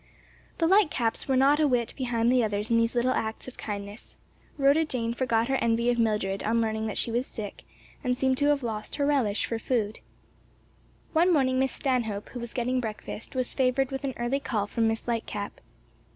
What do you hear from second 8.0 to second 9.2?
and seemed to have lost her